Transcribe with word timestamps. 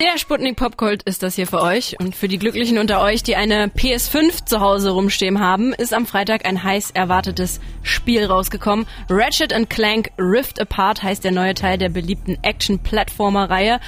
Der 0.00 0.16
Sputnik 0.16 0.54
Popgold 0.54 1.02
ist 1.02 1.24
das 1.24 1.34
hier 1.34 1.48
für 1.48 1.60
euch. 1.60 1.96
Und 1.98 2.14
für 2.14 2.28
die 2.28 2.38
Glücklichen 2.38 2.78
unter 2.78 3.02
euch, 3.02 3.24
die 3.24 3.34
eine 3.34 3.66
PS5 3.66 4.46
zu 4.46 4.60
Hause 4.60 4.90
rumstehen 4.90 5.40
haben, 5.40 5.72
ist 5.72 5.92
am 5.92 6.06
Freitag 6.06 6.46
ein 6.46 6.62
heiß 6.62 6.92
erwartetes 6.92 7.58
Spiel 7.82 8.24
rausgekommen. 8.24 8.86
Ratchet 9.10 9.52
Clank 9.68 10.12
Rift 10.16 10.60
Apart 10.60 11.02
heißt 11.02 11.24
der 11.24 11.32
neue 11.32 11.54
Teil 11.54 11.78
der 11.78 11.88
beliebten 11.88 12.38
Action-Plattformer-Reihe. 12.42 13.80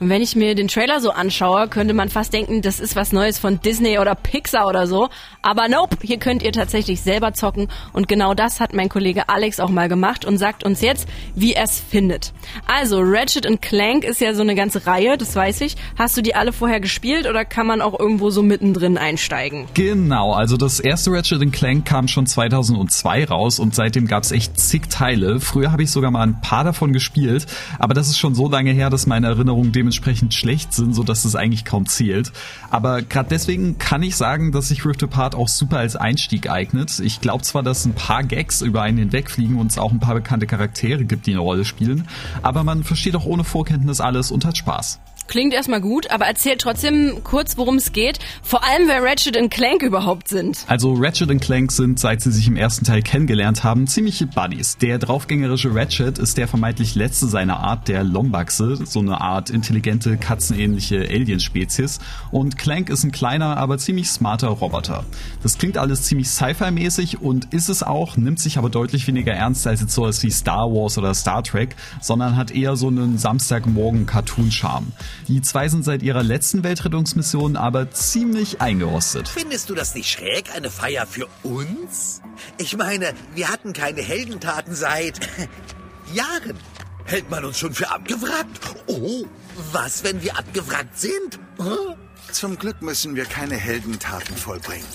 Und 0.00 0.10
wenn 0.10 0.22
ich 0.22 0.36
mir 0.36 0.54
den 0.54 0.68
Trailer 0.68 1.00
so 1.00 1.10
anschaue, 1.10 1.68
könnte 1.68 1.92
man 1.92 2.08
fast 2.08 2.32
denken, 2.32 2.62
das 2.62 2.78
ist 2.78 2.94
was 2.94 3.12
Neues 3.12 3.38
von 3.38 3.60
Disney 3.60 3.98
oder 3.98 4.14
Pixar 4.14 4.68
oder 4.68 4.86
so. 4.86 5.08
Aber 5.42 5.68
nope, 5.68 5.96
hier 6.02 6.18
könnt 6.18 6.42
ihr 6.42 6.52
tatsächlich 6.52 7.00
selber 7.00 7.32
zocken. 7.32 7.68
Und 7.92 8.06
genau 8.06 8.34
das 8.34 8.60
hat 8.60 8.74
mein 8.74 8.88
Kollege 8.88 9.28
Alex 9.28 9.58
auch 9.58 9.70
mal 9.70 9.88
gemacht 9.88 10.24
und 10.24 10.38
sagt 10.38 10.64
uns 10.64 10.80
jetzt, 10.80 11.08
wie 11.34 11.54
er 11.54 11.64
es 11.64 11.80
findet. 11.80 12.32
Also, 12.66 13.00
Ratchet 13.02 13.48
Clank 13.60 14.04
ist 14.04 14.20
ja 14.20 14.34
so 14.34 14.42
eine 14.42 14.54
ganze 14.54 14.86
Reihe, 14.86 15.18
das 15.18 15.34
weiß 15.34 15.62
ich. 15.62 15.76
Hast 15.98 16.16
du 16.16 16.22
die 16.22 16.34
alle 16.34 16.52
vorher 16.52 16.80
gespielt 16.80 17.26
oder 17.26 17.44
kann 17.44 17.66
man 17.66 17.80
auch 17.80 17.98
irgendwo 17.98 18.30
so 18.30 18.42
mittendrin 18.42 18.98
einsteigen? 18.98 19.66
Genau, 19.74 20.32
also 20.32 20.56
das 20.56 20.78
erste 20.80 21.10
Ratchet 21.10 21.52
Clank 21.52 21.84
kam 21.84 22.06
schon 22.06 22.26
2002 22.26 23.24
raus 23.24 23.58
und 23.58 23.74
seitdem 23.74 24.06
gab 24.06 24.22
es 24.22 24.30
echt 24.30 24.60
zig 24.60 24.88
Teile. 24.88 25.40
Früher 25.40 25.72
habe 25.72 25.82
ich 25.82 25.90
sogar 25.90 26.10
mal 26.10 26.22
ein 26.22 26.40
paar 26.40 26.62
davon 26.62 26.92
gespielt, 26.92 27.46
aber 27.78 27.94
das 27.94 28.08
ist 28.08 28.18
schon 28.18 28.34
so 28.34 28.48
lange 28.48 28.70
her, 28.70 28.90
dass 28.90 29.06
meine 29.06 29.26
Erinnerungen 29.26 29.72
dem 29.72 29.87
dementsprechend 29.88 30.34
schlecht 30.34 30.74
sind, 30.74 30.94
so 30.94 31.02
dass 31.02 31.24
es 31.24 31.34
eigentlich 31.34 31.64
kaum 31.64 31.86
zählt. 31.86 32.30
Aber 32.70 33.00
gerade 33.00 33.30
deswegen 33.30 33.78
kann 33.78 34.02
ich 34.02 34.16
sagen, 34.16 34.52
dass 34.52 34.68
sich 34.68 34.84
Rift 34.84 35.02
Apart 35.02 35.34
auch 35.34 35.48
super 35.48 35.78
als 35.78 35.96
Einstieg 35.96 36.50
eignet. 36.50 36.98
Ich 37.00 37.22
glaube 37.22 37.42
zwar, 37.42 37.62
dass 37.62 37.86
ein 37.86 37.94
paar 37.94 38.22
Gags 38.22 38.60
über 38.60 38.82
einen 38.82 38.98
hinwegfliegen 38.98 39.56
und 39.58 39.70
es 39.70 39.78
auch 39.78 39.90
ein 39.90 40.00
paar 40.00 40.14
bekannte 40.14 40.46
Charaktere 40.46 41.04
gibt, 41.04 41.26
die 41.26 41.32
eine 41.32 41.40
Rolle 41.40 41.64
spielen, 41.64 42.06
aber 42.42 42.64
man 42.64 42.84
versteht 42.84 43.16
auch 43.16 43.24
ohne 43.24 43.44
Vorkenntnis 43.44 44.00
alles 44.00 44.30
und 44.30 44.44
hat 44.44 44.58
Spaß. 44.58 45.00
Klingt 45.28 45.52
erstmal 45.52 45.82
gut, 45.82 46.10
aber 46.10 46.24
erzähl 46.24 46.56
trotzdem 46.56 47.22
kurz, 47.22 47.58
worum 47.58 47.76
es 47.76 47.92
geht. 47.92 48.18
Vor 48.42 48.64
allem, 48.64 48.88
wer 48.88 49.02
Ratchet 49.02 49.36
Clank 49.50 49.82
überhaupt 49.82 50.28
sind. 50.28 50.64
Also 50.68 50.94
Ratchet 50.94 51.30
und 51.30 51.40
Clank 51.40 51.70
sind, 51.70 52.00
seit 52.00 52.22
sie 52.22 52.32
sich 52.32 52.48
im 52.48 52.56
ersten 52.56 52.86
Teil 52.86 53.02
kennengelernt 53.02 53.62
haben, 53.62 53.86
ziemliche 53.86 54.26
Buddies. 54.26 54.78
Der 54.78 54.98
draufgängerische 54.98 55.74
Ratchet 55.74 56.18
ist 56.18 56.38
der 56.38 56.48
vermeintlich 56.48 56.94
letzte 56.94 57.26
seiner 57.26 57.60
Art, 57.60 57.88
der 57.88 58.04
Lombaxe, 58.04 58.78
so 58.86 59.00
eine 59.00 59.20
Art 59.20 59.50
intelligente, 59.50 60.16
katzenähnliche 60.16 61.00
Alienspezies. 61.00 61.98
Und 62.30 62.56
Clank 62.56 62.88
ist 62.88 63.04
ein 63.04 63.12
kleiner, 63.12 63.58
aber 63.58 63.76
ziemlich 63.76 64.08
smarter 64.08 64.48
Roboter. 64.48 65.04
Das 65.42 65.58
klingt 65.58 65.76
alles 65.76 66.04
ziemlich 66.04 66.30
Sci-Fi-mäßig 66.30 67.20
und 67.20 67.52
ist 67.52 67.68
es 67.68 67.82
auch, 67.82 68.16
nimmt 68.16 68.40
sich 68.40 68.56
aber 68.56 68.70
deutlich 68.70 69.06
weniger 69.06 69.34
ernst 69.34 69.66
als 69.66 69.82
jetzt 69.82 69.92
sowas 69.92 70.22
wie 70.22 70.30
Star 70.30 70.72
Wars 70.72 70.96
oder 70.96 71.12
Star 71.12 71.42
Trek, 71.42 71.76
sondern 72.00 72.36
hat 72.36 72.50
eher 72.50 72.76
so 72.76 72.88
einen 72.88 73.18
Samstagmorgen-Cartoon-Charme. 73.18 74.86
Die 75.26 75.42
zwei 75.42 75.68
sind 75.68 75.84
seit 75.84 76.02
ihrer 76.02 76.22
letzten 76.22 76.62
Weltrettungsmission 76.62 77.56
aber 77.56 77.90
ziemlich 77.90 78.60
eingerostet. 78.60 79.28
Findest 79.28 79.68
du 79.68 79.74
das 79.74 79.94
nicht 79.94 80.10
schräg, 80.10 80.54
eine 80.54 80.70
Feier 80.70 81.06
für 81.06 81.26
uns? 81.42 82.22
Ich 82.56 82.76
meine, 82.76 83.12
wir 83.34 83.48
hatten 83.48 83.72
keine 83.72 84.00
Heldentaten 84.02 84.74
seit 84.74 85.20
Jahren. 86.14 86.56
Hält 87.04 87.30
man 87.30 87.44
uns 87.44 87.58
schon 87.58 87.72
für 87.74 87.90
abgewrackt? 87.90 88.60
Oh, 88.86 89.24
was, 89.72 90.04
wenn 90.04 90.22
wir 90.22 90.38
abgewrackt 90.38 90.98
sind? 90.98 91.38
Hm? 91.58 91.94
Zum 92.30 92.58
Glück 92.58 92.82
müssen 92.82 93.16
wir 93.16 93.24
keine 93.24 93.56
Heldentaten 93.56 94.36
vollbringen. 94.36 94.86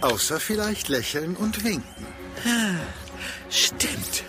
Außer 0.00 0.40
vielleicht 0.40 0.88
lächeln 0.88 1.36
und 1.36 1.64
winken. 1.64 2.06
Stimmt. 3.48 4.24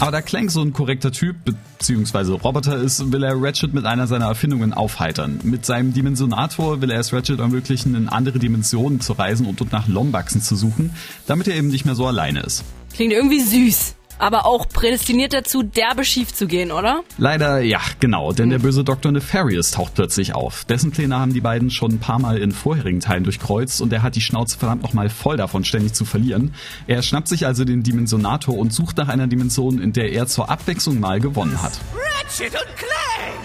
Aber 0.00 0.10
da 0.12 0.22
Clank 0.22 0.50
so 0.50 0.62
ein 0.62 0.72
korrekter 0.72 1.12
Typ 1.12 1.36
bzw. 1.44 2.32
Roboter 2.32 2.76
ist, 2.76 3.12
will 3.12 3.22
er 3.22 3.34
Ratchet 3.40 3.74
mit 3.74 3.84
einer 3.84 4.06
seiner 4.06 4.26
Erfindungen 4.26 4.72
aufheitern. 4.72 5.40
Mit 5.42 5.66
seinem 5.66 5.92
Dimensionator 5.92 6.80
will 6.80 6.90
er 6.90 7.00
es 7.00 7.12
Ratchet 7.12 7.40
ermöglichen, 7.40 7.94
in 7.94 8.08
andere 8.08 8.38
Dimensionen 8.38 9.00
zu 9.00 9.12
reisen 9.12 9.46
und 9.46 9.60
dort 9.60 9.72
nach 9.72 9.88
Lombaxen 9.88 10.40
zu 10.40 10.56
suchen, 10.56 10.90
damit 11.26 11.48
er 11.48 11.56
eben 11.56 11.68
nicht 11.68 11.84
mehr 11.84 11.94
so 11.94 12.06
alleine 12.06 12.40
ist. 12.40 12.64
Klingt 12.94 13.12
irgendwie 13.12 13.40
süß 13.40 13.97
aber 14.18 14.46
auch 14.46 14.68
prädestiniert 14.68 15.32
dazu, 15.32 15.62
derbe 15.62 16.04
schief 16.04 16.32
zu 16.32 16.46
gehen, 16.46 16.72
oder? 16.72 17.02
Leider 17.16 17.60
ja, 17.60 17.80
genau, 18.00 18.32
denn 18.32 18.50
der 18.50 18.58
böse 18.58 18.84
Dr. 18.84 19.12
Nefarious 19.12 19.70
taucht 19.70 19.94
plötzlich 19.94 20.34
auf. 20.34 20.64
Dessen 20.64 20.90
Pläne 20.90 21.18
haben 21.18 21.32
die 21.32 21.40
beiden 21.40 21.70
schon 21.70 21.92
ein 21.92 21.98
paar 21.98 22.18
Mal 22.18 22.38
in 22.38 22.52
vorherigen 22.52 23.00
Teilen 23.00 23.24
durchkreuzt 23.24 23.80
und 23.80 23.92
er 23.92 24.02
hat 24.02 24.16
die 24.16 24.20
Schnauze 24.20 24.58
verdammt 24.58 24.82
nochmal 24.82 25.10
voll 25.10 25.36
davon, 25.36 25.64
ständig 25.64 25.94
zu 25.94 26.04
verlieren. 26.04 26.54
Er 26.86 27.02
schnappt 27.02 27.28
sich 27.28 27.46
also 27.46 27.64
den 27.64 27.82
Dimensionator 27.82 28.56
und 28.56 28.72
sucht 28.72 28.96
nach 28.96 29.08
einer 29.08 29.26
Dimension, 29.26 29.80
in 29.80 29.92
der 29.92 30.12
er 30.12 30.26
zur 30.26 30.50
Abwechslung 30.50 31.00
mal 31.00 31.20
gewonnen 31.20 31.62
hat. 31.62 31.72
Ratchet 31.94 32.52
und 32.52 32.76
Clank! 32.76 33.38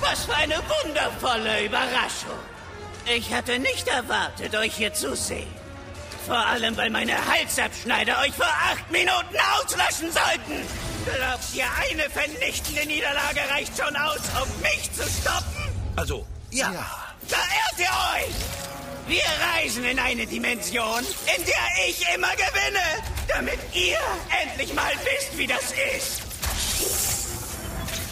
Was 0.00 0.24
für 0.24 0.36
eine 0.36 0.54
wundervolle 0.54 1.66
Überraschung! 1.66 2.38
Ich 3.16 3.34
hatte 3.34 3.58
nicht 3.58 3.88
erwartet, 3.88 4.54
euch 4.56 4.74
hier 4.74 4.92
zu 4.92 5.16
sehen. 5.16 5.59
Vor 6.26 6.36
allem, 6.36 6.76
weil 6.76 6.90
meine 6.90 7.14
Halsabschneider 7.26 8.20
euch 8.20 8.34
vor 8.34 8.46
acht 8.46 8.90
Minuten 8.90 9.36
auslöschen 9.58 10.12
sollten. 10.12 10.66
Glaubt 11.04 11.54
ihr, 11.54 11.64
eine 11.90 12.10
vernichtende 12.10 12.86
Niederlage 12.86 13.40
reicht 13.50 13.76
schon 13.76 13.96
aus, 13.96 14.20
um 14.42 14.60
mich 14.60 14.92
zu 14.92 15.02
stoppen? 15.02 15.94
Also, 15.96 16.26
ja. 16.50 16.72
ja. 16.72 16.86
Da 17.28 17.36
irrt 17.36 17.78
ihr 17.78 18.26
euch! 18.26 18.34
Wir 19.06 19.24
reisen 19.56 19.84
in 19.84 19.98
eine 19.98 20.26
Dimension, 20.26 21.00
in 21.36 21.44
der 21.44 21.88
ich 21.88 22.04
immer 22.14 22.30
gewinne, 22.32 23.02
damit 23.26 23.58
ihr 23.74 23.98
endlich 24.42 24.72
mal 24.74 24.92
wisst, 25.04 25.36
wie 25.36 25.46
das 25.46 25.72
ist. 25.96 26.29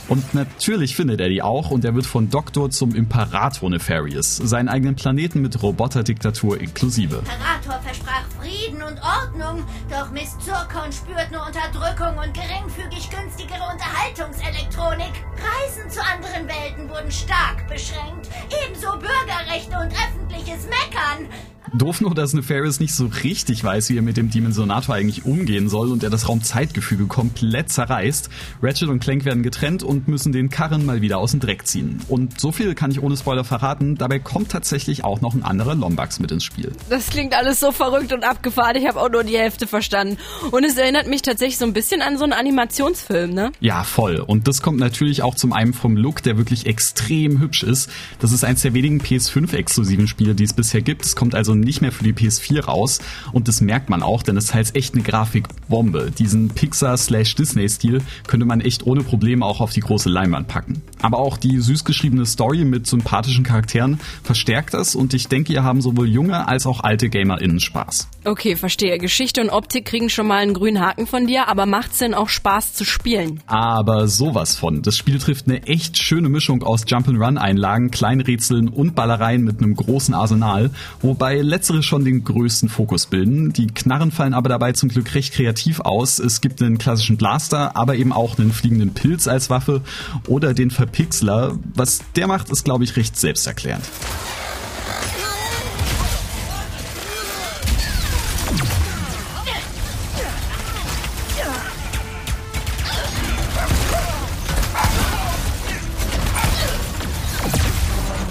Und 0.08 0.32
natürlich 0.32 0.96
findet 0.96 1.20
er 1.20 1.28
die 1.28 1.42
auch 1.42 1.70
und 1.70 1.84
er 1.84 1.94
wird 1.94 2.06
von 2.06 2.30
Doktor 2.30 2.70
zum 2.70 2.94
Imperator 2.94 3.68
Nefarious, 3.68 4.36
seinen 4.36 4.68
eigenen 4.68 4.96
Planeten 4.96 5.42
mit 5.42 5.62
Roboterdiktatur 5.62 6.58
inklusive. 6.60 7.16
Imperator 7.16 7.80
versprach 7.82 8.24
Frieden 8.40 8.82
und 8.82 8.98
Ordnung, 9.02 9.64
doch 9.90 10.10
Miss 10.10 10.30
Zurkon 10.38 10.90
spürt 10.92 11.30
nur 11.30 11.44
Unterdrückung 11.46 12.16
und 12.16 12.32
geringfügig 12.32 13.10
günstigere 13.10 13.60
Unterhaltungselektronik. 13.70 15.12
Reisen 15.36 15.90
zu 15.90 16.00
anderen 16.00 16.48
Welten 16.48 16.88
wurden 16.88 17.10
stark 17.10 17.68
beschränkt, 17.68 18.28
ebenso 18.64 18.92
Bürgerrechte 18.92 19.76
und 19.76 19.92
öffentliches 19.92 20.64
Meckern. 20.64 21.28
Doof 21.74 22.00
nur, 22.00 22.14
dass 22.14 22.32
Nefarious 22.32 22.80
nicht 22.80 22.94
so 22.94 23.10
richtig 23.24 23.62
weiß, 23.62 23.90
wie 23.90 23.96
er 23.96 24.02
mit 24.02 24.16
dem 24.16 24.30
Dimensionator 24.30 24.94
eigentlich 24.94 25.24
umgehen 25.24 25.68
soll 25.68 25.90
und 25.92 26.02
er 26.02 26.10
das 26.10 26.28
Raumzeitgefüge 26.28 27.06
komplett 27.06 27.70
zerreißt. 27.70 28.30
Ratchet 28.62 28.88
und 28.88 29.00
Clank 29.00 29.24
werden 29.24 29.42
getrennt 29.42 29.82
und 29.82 30.08
müssen 30.08 30.32
den 30.32 30.48
Karren 30.48 30.86
mal 30.86 31.00
wieder 31.00 31.18
aus 31.18 31.32
dem 31.32 31.40
Dreck 31.40 31.66
ziehen. 31.66 32.00
Und 32.08 32.40
so 32.40 32.52
viel 32.52 32.74
kann 32.74 32.90
ich 32.90 33.02
ohne 33.02 33.16
Spoiler 33.16 33.44
verraten, 33.44 33.96
dabei 33.96 34.18
kommt 34.18 34.50
tatsächlich 34.50 35.04
auch 35.04 35.20
noch 35.20 35.34
ein 35.34 35.42
anderer 35.42 35.74
Lombax 35.74 36.20
mit 36.20 36.30
ins 36.30 36.44
Spiel. 36.44 36.72
Das 36.88 37.10
klingt 37.10 37.34
alles 37.34 37.60
so 37.60 37.72
verrückt 37.72 38.12
und 38.12 38.24
abgefahren, 38.24 38.76
ich 38.76 38.86
habe 38.86 39.00
auch 39.00 39.10
nur 39.10 39.24
die 39.24 39.36
Hälfte 39.36 39.66
verstanden. 39.66 40.18
Und 40.50 40.64
es 40.64 40.76
erinnert 40.76 41.06
mich 41.06 41.22
tatsächlich 41.22 41.58
so 41.58 41.64
ein 41.64 41.72
bisschen 41.72 42.02
an 42.02 42.16
so 42.16 42.24
einen 42.24 42.32
Animationsfilm, 42.32 43.32
ne? 43.32 43.52
Ja, 43.60 43.84
voll. 43.84 44.16
Und 44.16 44.48
das 44.48 44.62
kommt 44.62 44.78
natürlich 44.78 45.22
auch 45.22 45.34
zum 45.34 45.52
einen 45.52 45.74
vom 45.74 45.96
Look, 45.96 46.22
der 46.22 46.36
wirklich 46.38 46.66
extrem 46.66 47.40
hübsch 47.40 47.62
ist. 47.62 47.90
Das 48.18 48.32
ist 48.32 48.44
eins 48.44 48.62
der 48.62 48.74
wenigen 48.74 49.00
PS5-exklusiven 49.00 50.08
Spiele, 50.08 50.34
die 50.34 50.44
es 50.44 50.52
bisher 50.52 50.82
gibt. 50.82 51.04
Es 51.04 51.16
kommt 51.16 51.34
also 51.34 51.57
nicht 51.60 51.80
mehr 51.80 51.92
für 51.92 52.04
die 52.04 52.12
PS4 52.12 52.64
raus 52.64 53.00
und 53.32 53.48
das 53.48 53.60
merkt 53.60 53.90
man 53.90 54.02
auch, 54.02 54.22
denn 54.22 54.36
es 54.36 54.46
ist 54.46 54.54
halt 54.54 54.76
echt 54.76 54.94
eine 54.94 55.02
Grafikbombe. 55.02 56.10
Diesen 56.10 56.48
Pixar-Disney-Stil 56.48 58.02
könnte 58.26 58.46
man 58.46 58.60
echt 58.60 58.86
ohne 58.86 59.02
Probleme 59.02 59.44
auch 59.44 59.60
auf 59.60 59.72
die 59.72 59.80
große 59.80 60.08
Leinwand 60.08 60.48
packen. 60.48 60.82
Aber 61.00 61.18
auch 61.18 61.36
die 61.36 61.58
süß 61.58 61.84
geschriebene 61.84 62.26
Story 62.26 62.64
mit 62.64 62.86
sympathischen 62.86 63.44
Charakteren 63.44 64.00
verstärkt 64.22 64.74
das 64.74 64.94
und 64.94 65.14
ich 65.14 65.28
denke, 65.28 65.52
ihr 65.52 65.62
haben 65.62 65.80
sowohl 65.80 66.08
junge 66.08 66.48
als 66.48 66.66
auch 66.66 66.80
alte 66.80 67.08
GamerInnen 67.08 67.60
Spaß. 67.60 68.08
Okay, 68.24 68.56
verstehe. 68.56 68.98
Geschichte 68.98 69.40
und 69.40 69.50
Optik 69.50 69.86
kriegen 69.86 70.10
schon 70.10 70.26
mal 70.26 70.38
einen 70.38 70.54
grünen 70.54 70.80
Haken 70.80 71.06
von 71.06 71.26
dir, 71.26 71.48
aber 71.48 71.66
macht's 71.66 71.98
denn 71.98 72.14
auch 72.14 72.28
Spaß 72.28 72.74
zu 72.74 72.84
spielen? 72.84 73.40
Aber 73.46 74.08
sowas 74.08 74.56
von. 74.56 74.82
Das 74.82 74.96
Spiel 74.96 75.18
trifft 75.18 75.46
eine 75.46 75.66
echt 75.66 75.98
schöne 75.98 76.28
Mischung 76.28 76.62
aus 76.62 76.84
Jump-and-Run-Einlagen, 76.86 77.90
Kleinrätseln 77.90 78.68
und 78.68 78.94
Ballereien 78.94 79.44
mit 79.44 79.58
einem 79.58 79.74
großen 79.74 80.14
Arsenal, 80.14 80.70
wobei 81.00 81.40
letztere 81.48 81.82
schon 81.82 82.04
den 82.04 82.24
größten 82.24 82.68
Fokus 82.68 83.06
bilden. 83.06 83.52
Die 83.52 83.66
Knarren 83.66 84.12
fallen 84.12 84.34
aber 84.34 84.48
dabei 84.48 84.72
zum 84.72 84.88
Glück 84.88 85.14
recht 85.14 85.32
kreativ 85.32 85.80
aus. 85.80 86.18
Es 86.18 86.40
gibt 86.40 86.62
einen 86.62 86.78
klassischen 86.78 87.16
Blaster, 87.16 87.76
aber 87.76 87.96
eben 87.96 88.12
auch 88.12 88.38
einen 88.38 88.52
fliegenden 88.52 88.94
Pilz 88.94 89.26
als 89.26 89.50
Waffe 89.50 89.82
oder 90.26 90.54
den 90.54 90.70
Verpixler. 90.70 91.58
Was 91.74 92.00
der 92.16 92.26
macht, 92.26 92.50
ist 92.50 92.64
glaube 92.64 92.84
ich 92.84 92.96
recht 92.96 93.16
selbsterklärend. 93.16 93.84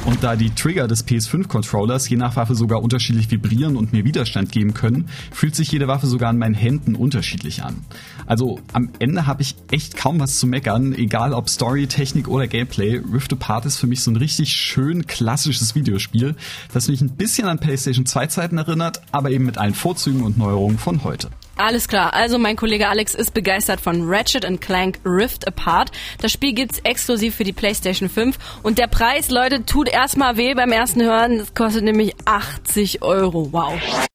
Und 0.08 0.24
da 0.24 0.38
die 0.38 0.52
Trigger 0.52 0.88
des 0.88 1.06
PS5-Controllers 1.06 2.08
je 2.08 2.16
nach 2.16 2.38
Waffe 2.38 2.56
sogar 2.56 2.82
unterschiedlich 2.82 3.30
vibrieren 3.30 3.76
und 3.76 3.92
mir 3.92 4.06
Widerstand 4.06 4.54
geben 4.54 4.74
können, 4.74 5.10
fühlt 5.32 5.54
sich 5.54 5.70
jede 5.70 5.90
Waffe 5.90 6.08
sogar 6.08 6.30
an 6.30 6.38
meinen 6.38 6.54
Händen 6.54 6.96
unterschiedlich 6.96 7.64
an. 7.64 7.84
Also 8.26 8.62
am 8.72 8.90
Ende 9.00 9.28
habe 9.28 9.42
ich 9.42 9.58
echt 9.70 9.98
kaum 9.98 10.22
was 10.22 10.40
zu 10.40 10.48
meckern, 10.48 10.94
egal 10.94 11.34
ob 11.34 11.50
Story, 11.50 11.88
Technik 11.88 12.30
oder 12.30 12.48
Gameplay. 12.48 13.02
Rift 13.14 13.34
Apart 13.34 13.66
ist 13.66 13.76
für 13.76 13.88
mich 13.88 14.02
so 14.02 14.10
ein 14.10 14.16
richtig 14.16 14.54
schön 14.54 15.08
klassisches 15.08 15.76
Videospiel, 15.76 16.38
das 16.72 16.88
mich 16.88 17.02
ein 17.02 17.10
bisschen 17.10 17.50
an 17.50 17.60
PlayStation 17.60 18.06
2 18.06 18.28
Zeiten 18.28 18.58
erinnert, 18.58 19.02
aber 19.12 19.30
eben 19.32 19.46
mit 19.46 19.58
allen 19.58 19.74
Vorzügen 19.74 20.24
und 20.24 20.38
Neuerungen 20.38 20.78
von 20.78 21.04
heute. 21.04 21.28
Alles 21.58 21.88
klar, 21.88 22.14
also 22.14 22.38
mein 22.38 22.56
Kollege 22.56 22.88
Alex 22.88 23.16
ist 23.16 23.34
begeistert 23.34 23.82
von 23.82 24.04
Ratchet 24.08 24.46
Clank 24.62 25.00
Rift 25.04 25.48
Apart. 25.48 25.92
Das 26.22 26.32
Spiel 26.32 26.54
gibt's 26.54 26.80
exklusiv 26.84 27.36
für 27.36 27.44
die 27.44 27.52
PlayStation 27.52 28.10
5 28.10 28.38
und 28.62 28.78
der 28.78 28.86
Preis, 28.86 29.32
Leute, 29.32 29.66
tut 29.66 29.90
erstmal 29.90 30.38
weh 30.38 30.54
beim 30.54 30.72
ersten 30.72 31.02
Hören. 31.02 31.40
Das 31.40 31.56
kostet 31.56 31.84
nämlich 31.84 32.14
80 32.26 33.02
Euro. 33.02 33.52
Wow. 33.52 33.74